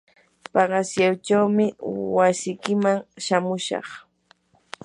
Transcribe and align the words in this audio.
paqasyaychawmi 0.53 1.65
wasikiman 2.15 2.97
shamushaq. 3.25 3.87